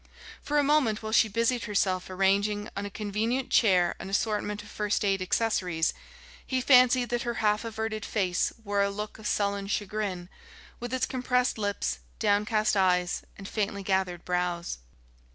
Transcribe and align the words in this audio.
For 0.41 0.57
a 0.57 0.63
moment, 0.63 1.03
while 1.03 1.11
she 1.11 1.27
busied 1.29 1.65
herself 1.65 2.09
arranging 2.09 2.69
on 2.75 2.87
a 2.87 2.89
convenient 2.89 3.51
chair 3.51 3.93
an 3.99 4.09
assortment 4.09 4.63
of 4.63 4.69
first 4.69 5.05
aid 5.05 5.21
accessories, 5.21 5.93
he 6.43 6.59
fancied 6.59 7.09
that 7.09 7.21
her 7.21 7.35
half 7.35 7.63
averted 7.63 8.03
face 8.03 8.51
wore 8.63 8.81
a 8.81 8.89
look 8.89 9.19
of 9.19 9.27
sullen 9.27 9.67
chagrin, 9.67 10.27
with 10.79 10.91
its 10.91 11.05
compressed 11.05 11.59
lips, 11.59 11.99
downcast 12.17 12.75
eyes, 12.75 13.21
and 13.37 13.47
faintly 13.47 13.83
gathered 13.83 14.25
brows. 14.25 14.79